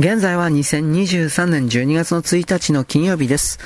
[0.00, 3.58] 現在は2023年12月の1日の金曜日です。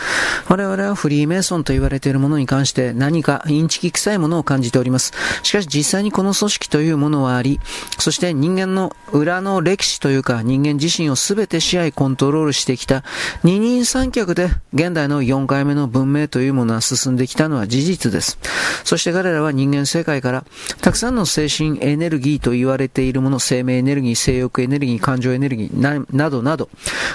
[0.48, 5.12] 我々はフリーメイソンと言われているものに関して何かインチキ臭いものを感じております。
[5.44, 7.60] しかし実際にこの組織というものはあり、
[8.00, 13.04] そして人間の裏の歴史というか人間自身を全て支配コントロールしてきた
[13.44, 18.40] 二人三脚で現代の4回目の文明というものは進んできたのは事実です。
[18.82, 20.44] そして彼らは人間世界から
[20.80, 26.70] たくさんの精神エネルギーと言われているもの、生命エネルギー、性欲エネルギー、感情エネルギー、などなど、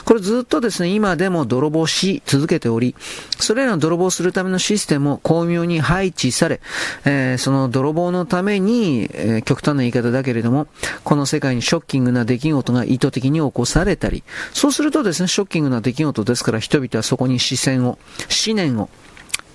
[0.05, 2.95] これずっとですね、今でも泥棒し続けており、
[3.39, 6.61] それらの泥棒するためのシステムを巧妙に配置され、
[7.05, 10.67] えー、その泥棒のために、えー、極端な言い方だけれども、
[11.03, 17.97] この世界にショッキングな出来事が意図的に起こされたり、そうするとですね、ショッキングな出来事ですから人々はそこに視線を、
[18.47, 18.89] 思念を、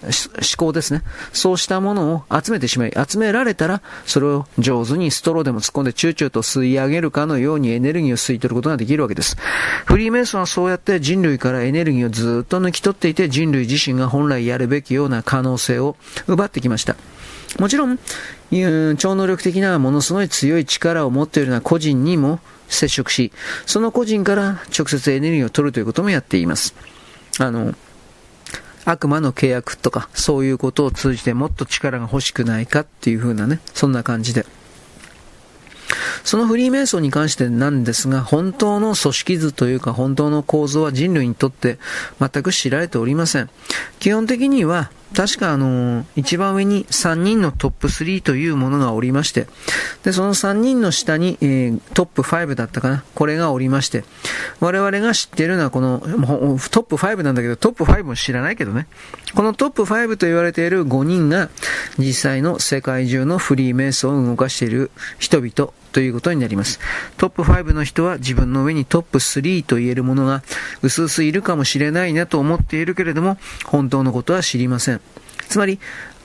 [0.05, 1.03] 思考ですね。
[1.33, 9.37] そうしたものを集めてしまい、集められたら、それを上手にストローでも突っ込んでチューチューと吸い上げるかのようにエネルギーを吸い取ることができるわけです。
[9.87, 16.97] フリーメイソンはそうやって人類からエネルギーをずっと抜き取っていて、人類自身が本来やるべきような可能性を奪ってきました。
[17.59, 17.99] もちろん、
[18.97, 23.33] 超能力的なものすごい強い力を持っているような個人にも接触し、
[23.67, 26.75] その個人から直接エネルギーを取るということもやっています。
[27.39, 27.75] あの、
[28.85, 34.47] 悪魔の契約とか、そういうことを通じてもっと力が欲しくないかっていう風なね、そんな感じで。
[36.23, 41.79] そのフリーメイソンに関してなんですが、本当の組織図というか本当の構造は人類にとって
[42.19, 43.51] 全く知られておりません。
[44.01, 49.47] 基本的には確かあの、一番上に3人のトップ3というものがおりまして、
[50.03, 54.05] で、その3人の下に、えー、トップ5だったかな、これがおりまして、
[54.61, 58.89] 我々が知ってるのはこの、トップ5なんだけど、トップ5も知らないけどね、
[59.35, 61.49] このトップ5と言われている5人が、
[61.99, 66.81] 実際の世界中のフリーメイソーを動かしている人々ということになります。
[67.17, 70.43] トップ5の人は自分の上にトップ3と言えるものが
[70.83, 75.01] 薄々いるかもしれないなと思っているけれども、本当のことは知りません。
[75.49, 75.79] つまり、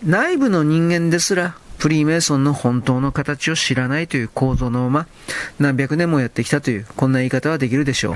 [0.06, 5.08] 内部の人間ですら、フリーメイソンの本当の形を知らないという構造のまま、
[5.60, 8.16] 何百年もやってきたという、こんな言い方はできるでしょう。